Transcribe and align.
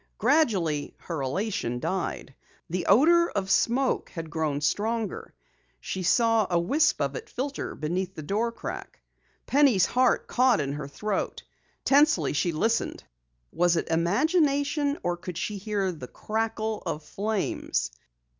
Gradually 0.17 0.95
her 1.01 1.21
elation 1.21 1.79
died. 1.79 2.33
The 2.71 2.87
odor 2.87 3.29
of 3.29 3.51
smoke 3.51 4.09
had 4.09 4.31
grown 4.31 4.59
stronger. 4.59 5.35
She 5.79 6.01
saw 6.01 6.47
a 6.49 6.59
wisp 6.59 6.99
of 6.99 7.15
it 7.15 7.29
filter 7.29 7.75
beneath 7.75 8.15
the 8.15 8.23
door 8.23 8.51
crack. 8.51 8.99
Penny's 9.45 9.85
heart 9.85 10.25
caught 10.25 10.59
in 10.59 10.73
her 10.73 10.87
throat. 10.87 11.43
Tensely 11.85 12.33
she 12.33 12.51
listened. 12.51 13.03
Was 13.51 13.75
it 13.75 13.89
imagination 13.91 14.97
or 15.03 15.17
could 15.17 15.37
she 15.37 15.57
hear 15.59 15.91
the 15.91 16.07
crackle 16.07 16.81
of 16.83 17.03
flames? 17.03 17.91